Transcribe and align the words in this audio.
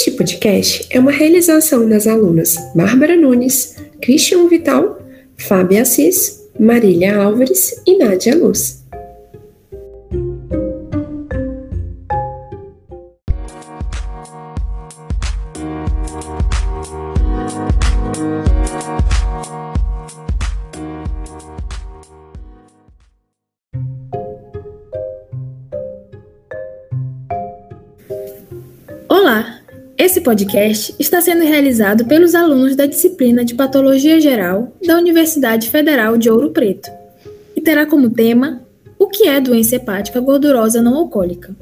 Este 0.00 0.12
podcast 0.12 0.86
é 0.88 0.98
uma 0.98 1.10
realização 1.10 1.86
das 1.86 2.06
alunas 2.06 2.56
Bárbara 2.74 3.14
Nunes, 3.14 3.76
Cristian 4.00 4.48
Vital, 4.48 4.98
Fábia 5.36 5.82
Assis, 5.82 6.40
Marília 6.58 7.18
Álvares 7.18 7.82
e 7.86 7.98
Nádia 7.98 8.34
Luz. 8.34 8.79
Esse 30.00 30.22
podcast 30.22 30.94
está 30.98 31.20
sendo 31.20 31.44
realizado 31.44 32.06
pelos 32.06 32.34
alunos 32.34 32.74
da 32.74 32.86
disciplina 32.86 33.44
de 33.44 33.54
Patologia 33.54 34.18
Geral 34.18 34.74
da 34.82 34.96
Universidade 34.96 35.68
Federal 35.68 36.16
de 36.16 36.30
Ouro 36.30 36.52
Preto 36.52 36.90
e 37.54 37.60
terá 37.60 37.84
como 37.84 38.08
tema 38.08 38.62
O 38.98 39.08
que 39.08 39.28
é 39.28 39.38
doença 39.38 39.76
hepática 39.76 40.18
gordurosa 40.18 40.80
não 40.80 40.96
alcoólica? 40.96 41.54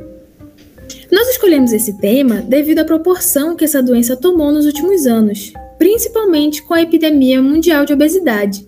Nós 1.11 1.29
escolhemos 1.31 1.73
esse 1.73 1.99
tema 1.99 2.37
devido 2.37 2.79
à 2.79 2.85
proporção 2.85 3.57
que 3.57 3.65
essa 3.65 3.83
doença 3.83 4.17
tomou 4.17 4.53
nos 4.53 4.67
últimos 4.67 5.05
anos, 5.05 5.53
principalmente 5.77 6.63
com 6.63 6.75
a 6.75 6.83
epidemia 6.83 7.43
mundial 7.43 7.85
de 7.85 7.93
obesidade 7.93 8.65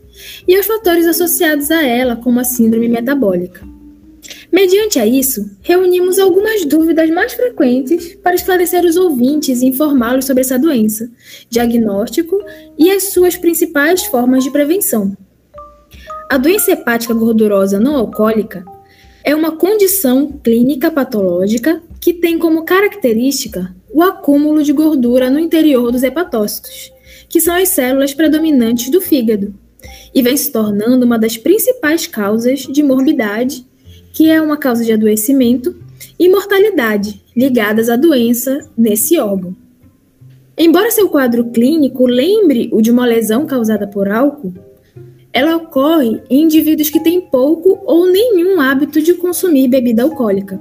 e 0.48 0.56
aos 0.56 0.66
fatores 0.66 1.06
associados 1.06 1.70
a 1.70 1.80
ela, 1.80 2.16
como 2.16 2.40
a 2.40 2.44
síndrome 2.44 2.88
metabólica. 2.88 3.69
Mediante 4.52 4.98
a 4.98 5.06
isso, 5.06 5.48
reunimos 5.62 6.18
algumas 6.18 6.64
dúvidas 6.64 7.08
mais 7.10 7.32
frequentes 7.32 8.16
para 8.16 8.34
esclarecer 8.34 8.84
os 8.84 8.96
ouvintes 8.96 9.62
e 9.62 9.66
informá-los 9.66 10.24
sobre 10.24 10.40
essa 10.40 10.58
doença, 10.58 11.08
diagnóstico 11.48 12.36
e 12.76 12.90
as 12.90 13.04
suas 13.04 13.36
principais 13.36 14.04
formas 14.06 14.42
de 14.42 14.50
prevenção. 14.50 15.16
A 16.28 16.36
doença 16.36 16.72
hepática 16.72 17.14
gordurosa 17.14 17.78
não 17.78 17.96
alcoólica 17.96 18.64
é 19.24 19.34
uma 19.34 19.52
condição 19.52 20.32
clínica 20.42 20.90
patológica 20.90 21.82
que 22.00 22.14
tem 22.14 22.38
como 22.38 22.64
característica 22.64 23.74
o 23.92 24.02
acúmulo 24.02 24.62
de 24.62 24.72
gordura 24.72 25.28
no 25.28 25.38
interior 25.38 25.92
dos 25.92 26.02
hepatócitos, 26.02 26.92
que 27.28 27.40
são 27.40 27.54
as 27.54 27.68
células 27.68 28.14
predominantes 28.14 28.90
do 28.90 29.00
fígado, 29.00 29.54
e 30.14 30.22
vem 30.22 30.36
se 30.36 30.50
tornando 30.50 31.04
uma 31.04 31.18
das 31.18 31.36
principais 31.36 32.06
causas 32.06 32.60
de 32.60 32.82
morbidade 32.82 33.66
que 34.12 34.30
é 34.30 34.40
uma 34.40 34.56
causa 34.56 34.84
de 34.84 34.92
adoecimento, 34.92 35.74
e 36.18 36.28
mortalidade, 36.28 37.22
ligadas 37.36 37.88
à 37.88 37.96
doença 37.96 38.70
nesse 38.76 39.18
órgão. 39.18 39.56
Embora 40.56 40.90
seu 40.90 41.08
quadro 41.08 41.50
clínico 41.50 42.06
lembre 42.06 42.68
o 42.72 42.82
de 42.82 42.90
uma 42.90 43.06
lesão 43.06 43.46
causada 43.46 43.86
por 43.86 44.10
álcool, 44.10 44.52
ela 45.32 45.56
ocorre 45.56 46.22
em 46.28 46.42
indivíduos 46.42 46.90
que 46.90 47.02
têm 47.02 47.20
pouco 47.20 47.80
ou 47.84 48.06
nenhum 48.06 48.60
hábito 48.60 49.00
de 49.00 49.14
consumir 49.14 49.68
bebida 49.68 50.02
alcoólica. 50.02 50.60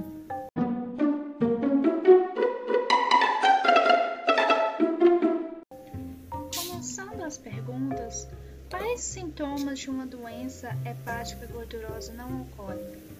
Começando 6.55 7.23
as 7.25 7.37
perguntas, 7.37 8.27
quais 8.69 9.01
sintomas 9.01 9.79
de 9.79 9.89
uma 9.89 10.05
doença 10.05 10.69
hepática 10.85 11.47
gordurosa 11.51 12.13
não 12.13 12.39
alcoólica? 12.39 13.18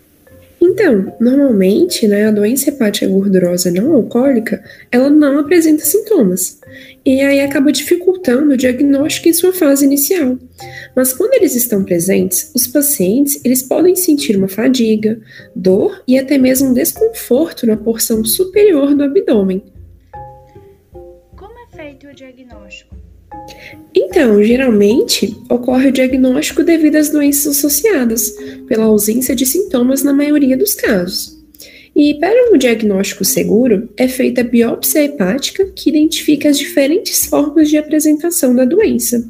Então, 0.62 1.16
normalmente, 1.20 2.08
né, 2.08 2.28
a 2.28 2.32
doença 2.32 2.70
hepática 2.70 3.08
gordurosa 3.08 3.72
não 3.72 3.94
alcoólica, 3.94 4.62
ela 4.92 5.10
não 5.10 5.40
apresenta 5.40 5.86
sintomas. 5.86 6.60
E 7.06 7.22
aí 7.22 7.40
acaba 7.40 7.72
dificultando 7.72 8.54
o 8.54 8.58
diagnóstico 8.58 9.30
em 9.30 9.34
sua 9.34 9.54
fase 9.54 9.86
inicial. 9.86 10.38
Mas 10.96 11.14
quando 11.14 11.34
eles 11.34 11.56
estão 11.56 11.84
presentes, 11.84 12.52
os 12.54 12.68
pacientes, 12.68 13.44
eles 13.46 13.64
podem 13.64 13.96
sentir 13.96 14.36
uma 14.36 14.50
fadiga, 14.50 15.20
dor 15.56 16.04
e 16.08 16.20
até 16.20 16.38
mesmo 16.38 16.74
desconforto 16.74 17.66
na 17.66 17.78
porção 17.78 18.24
superior 18.26 18.94
do 18.94 19.04
abdômen. 19.04 19.64
Como 21.36 21.58
é 21.58 21.76
feito 21.76 22.08
o 22.08 22.14
diagnóstico? 22.14 22.89
Então, 24.20 24.44
geralmente, 24.44 25.34
ocorre 25.48 25.88
o 25.88 25.92
diagnóstico 25.94 26.62
devido 26.62 26.98
às 26.98 27.10
doenças 27.10 27.56
associadas, 27.56 28.30
pela 28.68 28.84
ausência 28.84 29.34
de 29.34 29.46
sintomas 29.46 30.04
na 30.04 30.12
maioria 30.12 30.58
dos 30.58 30.76
casos. 30.76 31.40
E 31.96 32.16
para 32.16 32.52
um 32.52 32.58
diagnóstico 32.58 33.24
seguro, 33.24 33.88
é 33.96 34.10
feita 34.10 34.42
a 34.42 34.44
biópsia 34.44 35.06
hepática, 35.06 35.72
que 35.74 35.90
identifica 35.90 36.50
as 36.50 36.60
diferentes 36.60 37.28
formas 37.28 37.70
de 37.70 37.78
apresentação 37.78 38.54
da 38.54 38.66
doença. 38.66 39.26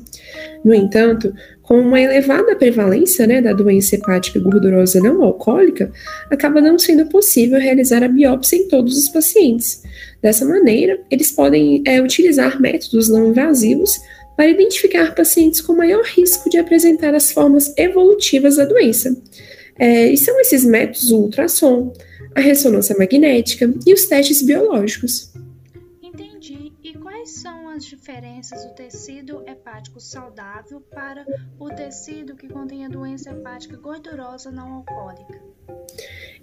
No 0.66 0.74
entanto, 0.74 1.32
com 1.62 1.80
uma 1.80 2.02
elevada 2.02 2.56
prevalência 2.56 3.28
né, 3.28 3.44
da 3.44 3.54
doença 3.54 3.94
hepática 3.94 4.40
gordurosa 4.40 5.00
não 5.00 5.24
alcoólica, 5.24 5.92
acaba 6.32 6.60
não 6.60 6.80
sendo 6.80 7.06
possível 7.06 7.60
realizar 7.60 8.04
a 8.04 8.08
biópsia 8.08 8.56
em 8.56 8.68
todos 8.68 8.98
os 8.98 9.08
pacientes. 9.08 9.84
Dessa 10.20 10.46
maneira, 10.46 11.00
eles 11.12 11.32
podem 11.32 11.84
é, 11.86 12.02
utilizar 12.02 12.60
métodos 12.60 13.08
não 13.08 13.30
invasivos 13.30 14.00
para 14.40 14.48
identificar 14.48 15.14
pacientes 15.14 15.60
com 15.60 15.76
maior 15.76 16.02
risco 16.02 16.50
de 16.50 16.58
apresentar 16.58 17.14
as 17.14 17.30
formas 17.30 17.74
evolutivas 17.78 18.56
da 18.56 18.64
doença. 18.64 19.22
É, 19.78 20.08
e 20.08 20.16
são 20.16 20.40
esses 20.40 20.64
métodos 20.64 21.12
o 21.12 21.18
ultrassom, 21.18 21.92
a 22.34 22.40
ressonância 22.40 22.96
magnética 22.98 23.70
e 23.86 23.94
os 23.94 24.06
testes 24.06 24.42
biológicos. 24.42 25.34
Entendi. 26.02 26.72
E 26.82 26.94
quais 26.94 27.32
são 27.32 27.68
as 27.68 27.84
diferenças 27.84 28.64
do 28.64 28.74
tecido 28.76 29.44
hepático 29.46 30.00
saudável 30.00 30.80
para 30.90 31.26
o 31.60 31.68
tecido 31.68 32.34
que 32.34 32.48
contém 32.48 32.86
a 32.86 32.88
doença 32.88 33.32
hepática 33.32 33.76
gordurosa 33.76 34.50
não 34.50 34.72
alcoólica? 34.76 35.49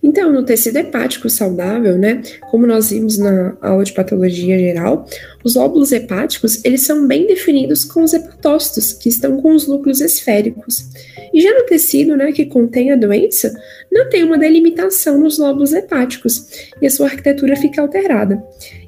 Então, 0.07 0.33
no 0.33 0.45
tecido 0.45 0.77
hepático 0.77 1.29
saudável, 1.29 1.99
né, 1.99 2.23
como 2.49 2.65
nós 2.65 2.91
vimos 2.91 3.19
na 3.19 3.57
aula 3.61 3.83
de 3.83 3.93
patologia 3.93 4.57
geral, 4.57 5.05
os 5.43 5.57
óvulos 5.57 5.91
hepáticos, 5.91 6.65
eles 6.65 6.83
são 6.83 7.09
bem 7.09 7.27
definidos 7.27 7.85
com 7.85 8.05
os 8.05 8.15
hepatócitos, 8.15 8.93
que 8.93 9.09
estão 9.09 9.43
com 9.43 9.53
os 9.53 9.67
núcleos 9.67 10.01
esféricos. 10.01 10.87
E 11.35 11.41
já 11.41 11.53
no 11.53 11.67
tecido, 11.67 12.17
né, 12.17 12.31
que 12.31 12.47
contém 12.47 12.93
a 12.93 12.97
doença, 12.97 13.53
não 13.91 14.09
tem 14.09 14.23
uma 14.23 14.39
delimitação 14.39 15.19
nos 15.19 15.39
lóbulos 15.39 15.73
hepáticos, 15.73 16.47
e 16.81 16.87
a 16.87 16.91
sua 16.91 17.07
arquitetura 17.07 17.57
fica 17.57 17.83
alterada. 17.83 18.41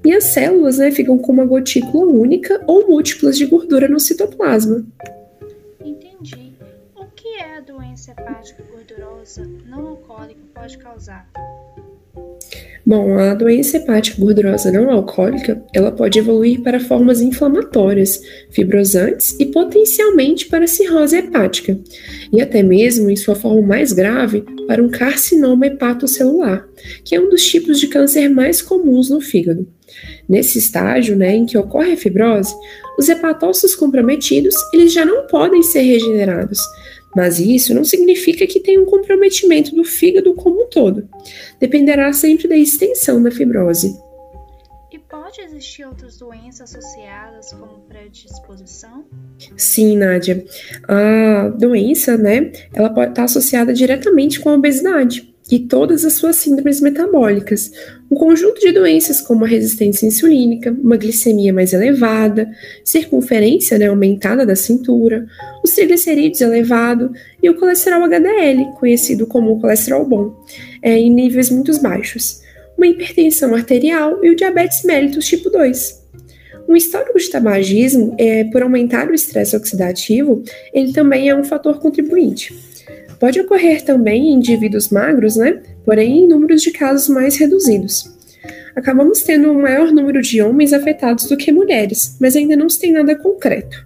E 0.05 0.13
as 0.13 0.23
células, 0.23 0.79
né, 0.79 0.93
ficam 0.93 1.19
com 1.19 1.33
uma 1.33 1.45
gotícula 1.45 2.13
única 2.13 2.63
ou 2.65 2.87
múltiplas 2.87 3.37
de 3.37 3.45
gordura 3.45 3.89
no 3.89 3.99
citoplasma. 3.99 4.87
Doença 7.79 8.11
hepática 8.11 8.65
gordurosa 8.73 9.49
não 9.65 9.87
alcoólica 9.87 10.41
pode 10.53 10.79
causar? 10.79 11.31
Bom, 12.85 13.17
a 13.19 13.35
doença 13.35 13.77
hepática 13.77 14.21
gordurosa 14.21 14.73
não 14.73 14.91
alcoólica, 14.91 15.63
ela 15.73 15.93
pode 15.93 16.19
evoluir 16.19 16.61
para 16.63 16.81
formas 16.81 17.21
inflamatórias, 17.21 18.21
fibrosantes 18.51 19.37
e 19.39 19.47
potencialmente 19.47 20.47
para 20.47 20.67
cirrose 20.67 21.19
hepática, 21.19 21.79
e 22.33 22.41
até 22.41 22.65
mesmo, 22.65 23.11
em 23.11 23.17
sua 23.17 23.37
forma 23.37 23.63
mais 23.63 23.93
grave, 23.93 24.45
para 24.67 24.83
um 24.83 24.89
carcinoma 24.89 25.67
hepatocelular, 25.67 26.67
que 27.05 27.15
é 27.15 27.21
um 27.21 27.29
dos 27.29 27.45
tipos 27.45 27.79
de 27.79 27.87
câncer 27.87 28.29
mais 28.29 28.61
comuns 28.61 29.09
no 29.09 29.21
fígado. 29.21 29.69
Nesse 30.29 30.59
estágio, 30.59 31.17
né, 31.17 31.37
em 31.37 31.47
que 31.47 31.57
ocorre 31.57 31.93
a 31.93 31.97
fibrose, 31.97 32.55
os 32.99 33.09
hepatócitos 33.09 33.75
comprometidos, 33.75 34.55
eles 34.73 34.93
já 34.93 35.05
não 35.05 35.27
podem 35.27 35.63
ser 35.63 35.81
regenerados, 35.83 36.59
mas 37.15 37.39
isso 37.39 37.75
não 37.75 37.85
significa 37.85 38.47
que 38.47 38.61
tem 38.61 38.79
um 38.79 38.85
comprometimento 38.85 39.75
do 39.75 39.85
fígado 39.85 40.35
como 40.35 40.65
um 40.65 40.67
todo. 40.67 41.09
Dependerá 41.61 42.13
sempre 42.13 42.49
da 42.49 42.57
extensão 42.57 43.23
da 43.23 43.31
fibrose. 43.31 43.99
E 44.91 44.99
pode 44.99 45.41
existir 45.41 45.85
outras 45.85 46.19
doenças 46.19 46.75
associadas 46.75 47.53
como 47.53 47.81
predisposição? 47.89 49.05
Sim, 49.57 49.97
Nádia. 49.97 50.45
A 50.89 51.49
doença, 51.49 52.17
né, 52.17 52.53
ela 52.75 52.91
pode 52.91 53.11
estar 53.11 53.25
associada 53.25 53.73
diretamente 53.73 54.41
com 54.41 54.49
a 54.51 54.55
obesidade 54.55 55.28
e 55.51 55.59
todas 55.59 56.05
as 56.05 56.15
suas 56.15 56.37
síndromes 56.37 56.81
metabólicas, 56.81 57.73
um 58.11 58.17
conjunto 58.17 58.61
de 58.61 58.73
doenças 58.73 59.21
como 59.21 59.45
a 59.45 59.49
resistência 59.49 60.07
insulínica, 60.07 60.71
uma 60.71 60.97
glicemia 60.97 61.53
mais 61.53 61.73
elevada, 61.73 62.51
circunferência 62.85 63.79
né, 63.79 63.87
aumentada 63.87 64.45
da 64.45 64.55
cintura, 64.55 65.27
os 65.65 65.73
triglicerídeos 65.73 66.41
elevado 66.41 67.13
e 67.43 67.49
o 67.49 67.55
colesterol 67.55 68.05
HDL, 68.05 68.73
conhecido 68.79 69.27
como 69.27 69.61
colesterol 69.61 70.05
bom, 70.05 70.35
é, 70.83 70.99
em 70.99 71.11
níveis 71.11 71.51
muito 71.51 71.79
baixos, 71.81 72.43
uma 72.77 72.87
hipertensão 72.87 73.55
arterial 73.55 74.23
e 74.25 74.31
o 74.31 74.37
diabetes 74.37 74.85
mellitus 74.85 75.27
tipo 75.27 75.51
2. 75.51 75.99
Um 76.69 76.77
histórico 76.77 77.19
de 77.19 77.31
tabagismo, 77.31 78.15
é, 78.19 78.45
por 78.45 78.63
aumentar 78.63 79.09
o 79.09 79.15
estresse 79.15 79.57
oxidativo, 79.57 80.43
ele 80.75 80.93
também 80.93 81.31
é 81.31 81.35
um 81.35 81.43
fator 81.43 81.79
contribuinte. 81.81 82.55
Pode 83.19 83.41
ocorrer 83.41 83.83
também 83.83 84.29
em 84.29 84.35
indivíduos 84.35 84.91
magros, 84.91 85.37
né? 85.37 85.61
Porém, 85.85 86.25
em 86.25 86.29
números 86.29 86.63
de 86.63 86.71
casos 86.71 87.09
mais 87.09 87.37
reduzidos. 87.37 88.17
Acabamos 88.77 89.23
tendo 89.23 89.51
um 89.51 89.63
maior 89.63 89.91
número 89.91 90.23
de 90.23 90.41
homens 90.41 90.73
afetados 90.73 91.27
do 91.27 91.37
que 91.37 91.51
mulheres, 91.51 92.17
mas 92.21 92.37
ainda 92.37 92.55
não 92.55 92.69
se 92.69 92.79
tem 92.79 92.93
nada 92.93 93.17
concreto. 93.17 93.85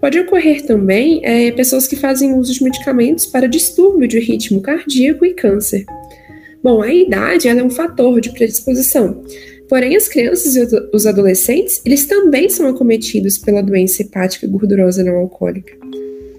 Pode 0.00 0.18
ocorrer 0.20 0.64
também 0.64 1.20
é, 1.24 1.50
pessoas 1.50 1.86
que 1.86 1.96
fazem 1.96 2.34
uso 2.34 2.54
de 2.54 2.62
medicamentos 2.62 3.26
para 3.26 3.48
distúrbio 3.48 4.08
de 4.08 4.18
ritmo 4.20 4.60
cardíaco 4.60 5.26
e 5.26 5.34
câncer. 5.34 5.84
Bom, 6.62 6.80
a 6.80 6.92
idade 6.92 7.48
é 7.48 7.62
um 7.62 7.70
fator 7.70 8.20
de 8.20 8.32
predisposição, 8.32 9.24
porém 9.68 9.96
as 9.96 10.08
crianças 10.08 10.56
e 10.56 10.66
os 10.92 11.06
adolescentes, 11.06 11.82
eles 11.84 12.06
também 12.06 12.48
são 12.48 12.68
acometidos 12.68 13.36
pela 13.36 13.62
doença 13.62 14.02
hepática 14.02 14.46
gordurosa 14.46 15.02
não 15.02 15.16
alcoólica. 15.16 15.74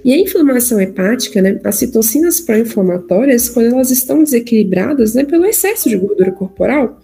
E 0.04 0.14
a 0.14 0.18
inflamação 0.18 0.80
hepática, 0.82 1.42
né, 1.42 1.60
as 1.64 1.76
citocinas 1.76 2.40
pró-inflamatórias, 2.40 3.50
quando 3.50 3.74
elas 3.74 3.92
estão 3.92 4.24
desequilibradas 4.24 5.14
né, 5.14 5.24
pelo 5.24 5.46
excesso 5.46 5.90
de 5.90 5.98
gordura 5.98 6.32
corporal, 6.32 7.00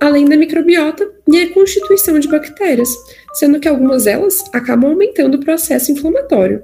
além 0.00 0.24
da 0.24 0.36
microbiota 0.36 1.08
e 1.28 1.40
a 1.40 1.52
constituição 1.52 2.18
de 2.18 2.28
bactérias, 2.28 2.88
sendo 3.34 3.60
que 3.60 3.68
algumas 3.68 4.04
delas 4.04 4.44
acabam 4.52 4.90
aumentando 4.90 5.36
o 5.36 5.40
processo 5.40 5.92
inflamatório. 5.92 6.62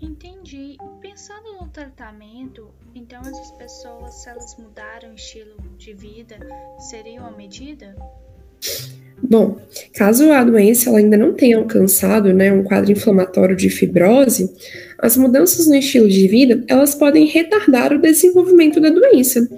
Entendi. 0.00 0.76
Pensando 1.00 1.52
no 1.60 1.68
tratamento, 1.68 2.68
então 2.94 3.20
essas 3.20 3.52
pessoas, 3.52 4.14
se 4.22 4.28
elas 4.28 4.56
mudaram 4.58 5.10
o 5.10 5.14
estilo 5.14 5.56
de 5.78 5.92
vida, 5.92 6.36
seriam 6.90 7.26
a 7.26 7.30
medida? 7.30 7.94
Bom, 9.22 9.56
caso 9.94 10.30
a 10.32 10.42
doença 10.42 10.90
ainda 10.94 11.16
não 11.16 11.32
tenha 11.32 11.56
alcançado 11.56 12.34
né, 12.34 12.52
um 12.52 12.64
quadro 12.64 12.90
inflamatório 12.90 13.54
de 13.54 13.70
fibrose, 13.70 14.50
as 14.98 15.16
mudanças 15.16 15.66
no 15.66 15.76
estilo 15.76 16.08
de 16.08 16.26
vida 16.26 16.64
elas 16.66 16.94
podem 16.94 17.26
retardar 17.26 17.92
o 17.92 18.00
desenvolvimento 18.00 18.80
da 18.80 18.90
doença. 18.90 19.48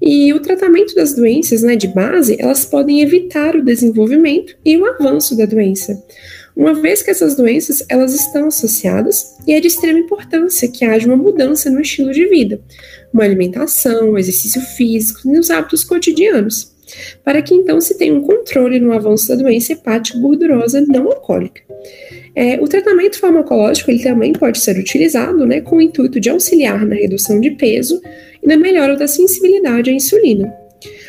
E 0.00 0.32
o 0.34 0.40
tratamento 0.40 0.94
das 0.94 1.14
doenças 1.14 1.62
né, 1.62 1.76
de 1.76 1.88
base 1.88 2.36
elas 2.38 2.66
podem 2.66 3.00
evitar 3.00 3.56
o 3.56 3.64
desenvolvimento 3.64 4.54
e 4.62 4.76
o 4.76 4.84
avanço 4.84 5.34
da 5.34 5.46
doença, 5.46 6.00
uma 6.54 6.74
vez 6.74 7.02
que 7.02 7.10
essas 7.10 7.34
doenças 7.34 7.84
elas 7.88 8.14
estão 8.14 8.48
associadas 8.48 9.34
e 9.46 9.54
é 9.54 9.60
de 9.60 9.66
extrema 9.66 9.98
importância 9.98 10.68
que 10.68 10.84
haja 10.84 11.06
uma 11.06 11.16
mudança 11.16 11.70
no 11.70 11.80
estilo 11.80 12.12
de 12.12 12.26
vida, 12.26 12.60
uma 13.12 13.24
alimentação, 13.24 14.16
exercício 14.18 14.60
físico 14.60 15.22
e 15.24 15.32
nos 15.32 15.50
hábitos 15.50 15.82
cotidianos 15.82 16.75
para 17.24 17.42
que 17.42 17.54
então 17.54 17.80
se 17.80 17.96
tenha 17.96 18.14
um 18.14 18.22
controle 18.22 18.78
no 18.78 18.92
avanço 18.92 19.28
da 19.28 19.34
doença 19.34 19.72
hepática 19.72 20.18
gordurosa 20.18 20.80
não 20.86 21.06
alcoólica. 21.06 21.62
É, 22.34 22.60
o 22.60 22.68
tratamento 22.68 23.18
farmacológico 23.18 23.90
ele 23.90 24.02
também 24.02 24.32
pode 24.32 24.58
ser 24.58 24.78
utilizado 24.78 25.46
né, 25.46 25.62
com 25.62 25.76
o 25.76 25.80
intuito 25.80 26.20
de 26.20 26.28
auxiliar 26.28 26.84
na 26.84 26.94
redução 26.94 27.40
de 27.40 27.50
peso 27.52 28.00
e 28.42 28.46
na 28.46 28.56
melhora 28.56 28.94
da 28.94 29.08
sensibilidade 29.08 29.90
à 29.90 29.92
insulina. 29.92 30.52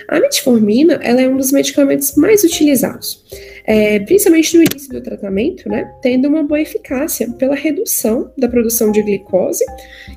A 0.07 0.21
metformina 0.21 0.94
ela 1.03 1.21
é 1.21 1.27
um 1.27 1.35
dos 1.35 1.51
medicamentos 1.51 2.15
mais 2.15 2.44
utilizados, 2.45 3.25
é, 3.65 4.00
principalmente 4.00 4.56
no 4.56 4.63
início 4.63 4.89
do 4.89 5.01
tratamento, 5.01 5.68
né, 5.68 5.91
tendo 6.01 6.30
uma 6.30 6.44
boa 6.44 6.62
eficácia 6.62 7.30
pela 7.31 7.56
redução 7.56 8.31
da 8.38 8.47
produção 8.47 8.89
de 8.91 9.01
glicose 9.01 9.65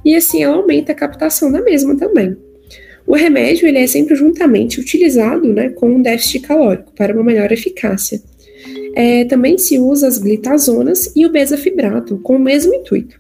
e 0.05 0.15
assim 0.15 0.45
ela 0.45 0.57
aumenta 0.57 0.93
a 0.93 0.95
captação 0.95 1.51
da 1.51 1.61
mesma 1.61 1.97
também. 1.97 2.37
O 3.07 3.15
remédio 3.15 3.67
ele 3.67 3.79
é 3.79 3.87
sempre 3.87 4.15
juntamente 4.15 4.81
utilizado 4.81 5.53
né, 5.53 5.71
com 5.71 5.91
um 5.91 6.03
déficit 6.03 6.41
calórico 6.41 6.93
para 6.93 7.13
uma 7.15 7.25
melhor 7.25 7.51
eficácia. 7.51 8.21
É, 8.95 9.25
também 9.25 9.57
se 9.59 9.79
usa 9.79 10.07
as 10.07 10.19
glitazonas 10.19 11.13
e 11.15 11.25
o 11.25 11.31
bezafibrato 11.31 12.19
com 12.19 12.37
o 12.37 12.41
mesmo 12.41 12.75
intuito. 12.75 13.19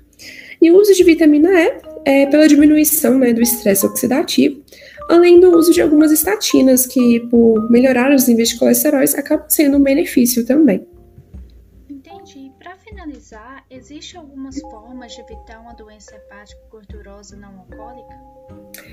E 0.60 0.70
o 0.70 0.76
uso 0.76 0.94
de 0.94 1.04
vitamina 1.04 1.48
E 1.48 1.72
é 2.04 2.26
pela 2.26 2.46
diminuição 2.46 3.18
né, 3.18 3.32
do 3.32 3.40
estresse 3.40 3.86
oxidativo, 3.86 4.60
além 5.08 5.40
do 5.40 5.56
uso 5.56 5.72
de 5.72 5.80
algumas 5.80 6.12
estatinas 6.12 6.86
que, 6.86 7.20
por 7.30 7.70
melhorar 7.70 8.14
os 8.14 8.28
níveis 8.28 8.50
de 8.50 8.58
colesterol, 8.58 9.00
acabam 9.00 9.46
sendo 9.48 9.76
um 9.76 9.82
benefício 9.82 10.44
também. 10.44 10.86
Finalizar, 12.90 13.64
existe 13.70 14.16
algumas 14.16 14.60
formas 14.62 15.12
de 15.12 15.20
evitar 15.20 15.60
uma 15.60 15.74
doença 15.74 16.16
hepática 16.16 16.60
gordurosa 16.68 17.36
não 17.36 17.60
alcoólica? 17.60 18.16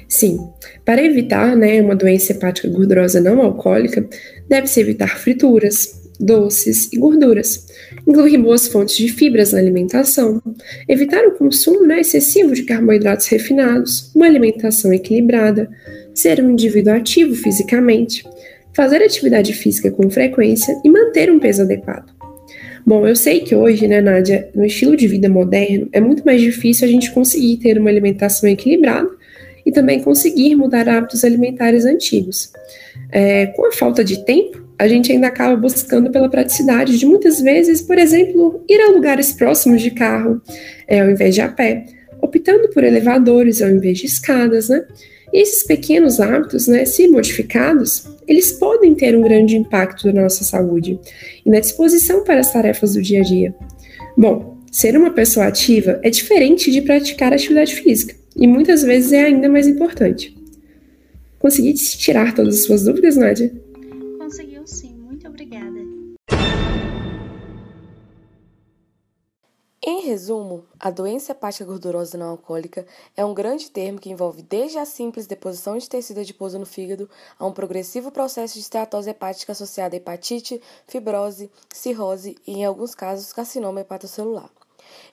Sim, 0.07 0.53
para 0.85 1.03
evitar 1.03 1.55
né, 1.55 1.81
uma 1.81 1.95
doença 1.95 2.31
hepática 2.31 2.67
gordurosa 2.67 3.19
não 3.19 3.41
alcoólica, 3.41 4.07
deve-se 4.47 4.79
evitar 4.79 5.17
frituras, 5.17 5.99
doces 6.19 6.93
e 6.93 6.99
gorduras, 6.99 7.65
incluir 8.07 8.37
boas 8.37 8.67
fontes 8.67 8.95
de 8.97 9.11
fibras 9.11 9.53
na 9.53 9.57
alimentação, 9.59 10.43
evitar 10.87 11.25
o 11.25 11.31
consumo 11.31 11.81
né, 11.81 12.01
excessivo 12.01 12.53
de 12.53 12.65
carboidratos 12.65 13.25
refinados, 13.25 14.11
uma 14.13 14.27
alimentação 14.27 14.93
equilibrada, 14.93 15.67
ser 16.13 16.39
um 16.39 16.51
indivíduo 16.51 16.93
ativo 16.93 17.33
fisicamente, 17.33 18.23
fazer 18.75 19.01
atividade 19.01 19.53
física 19.53 19.89
com 19.89 20.07
frequência 20.07 20.79
e 20.85 20.89
manter 20.89 21.31
um 21.31 21.39
peso 21.39 21.63
adequado. 21.63 22.16
Bom, 22.87 23.05
eu 23.05 23.17
sei 23.17 23.41
que 23.41 23.53
hoje, 23.53 23.85
né, 23.85 23.99
Nádia, 23.99 24.49
no 24.55 24.63
estilo 24.63 24.95
de 24.95 25.09
vida 25.09 25.27
moderno, 25.27 25.89
é 25.91 25.99
muito 25.99 26.23
mais 26.25 26.39
difícil 26.39 26.87
a 26.87 26.89
gente 26.89 27.11
conseguir 27.11 27.57
ter 27.57 27.77
uma 27.77 27.89
alimentação 27.89 28.47
equilibrada 28.47 29.09
e 29.65 29.73
também 29.73 29.99
conseguir 29.99 30.55
mudar 30.55 30.87
hábitos 30.87 31.25
alimentares 31.25 31.83
antigos. 31.83 32.49
É, 33.11 33.47
com 33.47 33.67
a 33.67 33.73
falta 33.73 34.05
de 34.05 34.23
tempo, 34.23 34.65
a 34.79 34.87
gente 34.87 35.11
ainda 35.11 35.27
acaba 35.27 35.57
buscando 35.57 36.09
pela 36.09 36.29
praticidade 36.29 36.97
de 36.97 37.05
muitas 37.05 37.41
vezes, 37.41 37.81
por 37.81 37.97
exemplo, 37.97 38.63
ir 38.69 38.79
a 38.79 38.91
lugares 38.91 39.33
próximos 39.33 39.81
de 39.81 39.91
carro, 39.91 40.41
é, 40.87 41.01
ao 41.01 41.09
invés 41.09 41.35
de 41.35 41.41
a 41.41 41.49
pé, 41.49 41.87
optando 42.21 42.69
por 42.69 42.85
elevadores 42.85 43.61
ao 43.61 43.69
invés 43.69 43.97
de 43.97 44.05
escadas, 44.05 44.69
né? 44.69 44.85
E 45.33 45.41
esses 45.41 45.63
pequenos 45.63 46.21
hábitos, 46.21 46.69
né, 46.69 46.85
se 46.85 47.05
modificados, 47.09 48.07
eles 48.27 48.51
podem 48.51 48.93
ter 48.93 49.15
um 49.15 49.21
grande 49.21 49.55
impacto 49.55 50.11
na 50.11 50.23
nossa 50.23 50.43
saúde 50.43 50.99
e 51.45 51.49
na 51.49 51.59
disposição 51.59 52.23
para 52.23 52.39
as 52.39 52.51
tarefas 52.51 52.93
do 52.93 53.01
dia 53.01 53.21
a 53.21 53.23
dia. 53.23 53.55
Bom, 54.17 54.57
ser 54.71 54.97
uma 54.97 55.11
pessoa 55.11 55.47
ativa 55.47 55.99
é 56.03 56.09
diferente 56.09 56.71
de 56.71 56.81
praticar 56.81 57.33
atividade 57.33 57.75
física 57.75 58.15
e 58.35 58.45
muitas 58.45 58.83
vezes 58.83 59.13
é 59.13 59.23
ainda 59.23 59.47
mais 59.47 59.67
importante. 59.67 60.35
Consegui 61.39 61.73
tirar 61.73 62.33
todas 62.35 62.55
as 62.55 62.63
suas 62.63 62.83
dúvidas, 62.83 63.15
Nádia? 63.15 63.51
Resumo, 70.07 70.65
a 70.79 70.89
doença 70.89 71.33
hepática 71.33 71.65
gordurosa 71.65 72.17
não 72.17 72.29
alcoólica 72.29 72.87
é 73.15 73.25
um 73.25 73.33
grande 73.33 73.69
termo 73.69 73.99
que 73.99 74.09
envolve 74.09 74.41
desde 74.41 74.77
a 74.77 74.85
simples 74.85 75.27
deposição 75.27 75.77
de 75.77 75.89
tecido 75.89 76.21
adiposo 76.21 76.57
no 76.57 76.65
fígado 76.65 77.09
a 77.37 77.45
um 77.45 77.51
progressivo 77.51 78.09
processo 78.09 78.53
de 78.53 78.61
esteatose 78.61 79.09
hepática 79.09 79.51
associada 79.51 79.95
a 79.95 79.97
hepatite, 79.97 80.61
fibrose, 80.87 81.51
cirrose 81.73 82.37
e, 82.47 82.53
em 82.53 82.65
alguns 82.65 82.95
casos, 82.95 83.33
carcinoma 83.33 83.81
hepatocelular. 83.81 84.49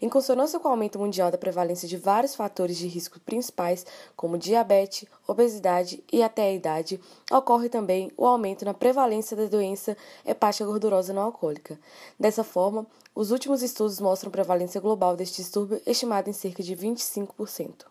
Em 0.00 0.09
consonância 0.09 0.59
com 0.59 0.69
o 0.69 0.71
aumento 0.71 0.99
mundial 0.99 1.31
da 1.31 1.38
prevalência 1.38 1.88
de 1.88 1.97
vários 1.97 2.35
fatores 2.35 2.76
de 2.76 2.87
risco 2.87 3.21
principais, 3.21 3.87
como 4.16 4.38
diabetes, 4.38 5.07
obesidade 5.26 6.02
e 6.12 6.23
até 6.23 6.43
a 6.43 6.52
idade, 6.52 7.00
ocorre 7.31 7.69
também 7.69 8.12
o 8.16 8.26
aumento 8.26 8.64
na 8.64 8.75
prevalência 8.75 9.37
da 9.37 9.47
doença 9.47 9.97
hepática 10.25 10.66
gordurosa 10.66 11.12
não 11.12 11.23
alcoólica. 11.23 11.78
Dessa 12.19 12.45
forma, 12.45 12.87
os 13.14 13.31
últimos 13.31 13.62
estudos 13.62 14.00
mostram 14.00 14.31
prevalência 14.31 14.81
global 14.81 15.16
deste 15.16 15.37
distúrbio 15.37 15.81
estimada 15.87 16.28
em 16.28 16.33
cerca 16.33 16.62
de 16.62 16.76
25%. 16.76 17.87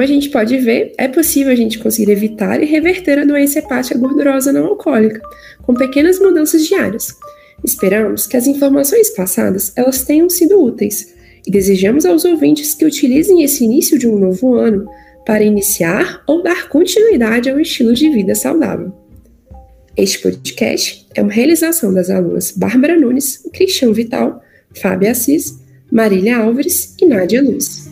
Como 0.00 0.08
a 0.10 0.14
gente 0.14 0.30
pode 0.30 0.56
ver, 0.56 0.94
é 0.96 1.06
possível 1.08 1.52
a 1.52 1.54
gente 1.54 1.78
conseguir 1.78 2.10
evitar 2.10 2.62
e 2.62 2.64
reverter 2.64 3.18
a 3.18 3.24
doença 3.26 3.58
hepática 3.58 3.98
gordurosa 3.98 4.50
não 4.50 4.68
alcoólica, 4.68 5.20
com 5.60 5.74
pequenas 5.74 6.18
mudanças 6.18 6.66
diárias. 6.66 7.14
Esperamos 7.62 8.26
que 8.26 8.34
as 8.34 8.46
informações 8.46 9.10
passadas 9.10 9.74
elas 9.76 10.02
tenham 10.02 10.30
sido 10.30 10.58
úteis 10.58 11.14
e 11.46 11.50
desejamos 11.50 12.06
aos 12.06 12.24
ouvintes 12.24 12.72
que 12.72 12.86
utilizem 12.86 13.42
esse 13.42 13.62
início 13.62 13.98
de 13.98 14.08
um 14.08 14.18
novo 14.18 14.54
ano 14.54 14.88
para 15.26 15.44
iniciar 15.44 16.22
ou 16.26 16.42
dar 16.42 16.70
continuidade 16.70 17.50
ao 17.50 17.60
estilo 17.60 17.92
de 17.92 18.08
vida 18.08 18.34
saudável. 18.34 18.90
Este 19.94 20.18
podcast 20.20 21.06
é 21.14 21.20
uma 21.20 21.30
realização 21.30 21.92
das 21.92 22.08
alunas 22.08 22.52
Bárbara 22.52 22.98
Nunes, 22.98 23.46
Cristian 23.52 23.92
Vital, 23.92 24.42
Fábia 24.80 25.10
Assis, 25.10 25.58
Marília 25.92 26.38
Álvares 26.38 26.94
e 26.98 27.04
Nádia 27.04 27.42
Luz. 27.42 27.89